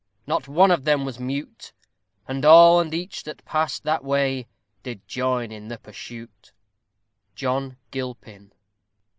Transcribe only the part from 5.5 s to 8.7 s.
in the pursuit. _John Gilpin.